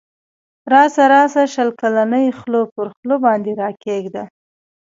[0.73, 4.23] راسه راسه شل کلنی خوله پر خوله باندی را کښېږده